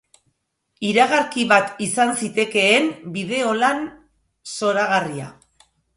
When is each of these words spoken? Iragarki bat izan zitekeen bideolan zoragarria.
Iragarki 0.91 1.43
bat 1.51 1.83
izan 1.87 2.13
zitekeen 2.21 2.89
bideolan 3.19 3.85
zoragarria. 4.57 5.29